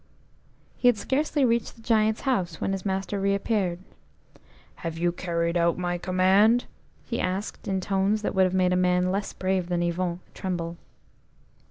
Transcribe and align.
He 0.77 0.87
had 0.87 0.97
acarcely 0.97 1.45
reached 1.47 1.75
the 1.75 1.81
Giant's 1.83 2.21
house 2.21 2.59
when 2.59 2.71
his 2.71 2.83
master 2.83 3.21
reappeared. 3.21 3.77
"Have 4.77 4.97
you 4.97 5.11
carried 5.11 5.55
out 5.55 5.77
my 5.77 5.99
command?" 5.99 6.65
he 7.05 7.19
asked 7.21 7.67
in 7.67 7.79
tones 7.81 8.23
that 8.23 8.33
would 8.33 8.45
have 8.45 8.51
made 8.55 8.73
a 8.73 8.75
man 8.75 9.11
less 9.11 9.31
brave 9.31 9.69
than 9.69 9.83
Yvon 9.83 10.17
tremble. 10.33 10.77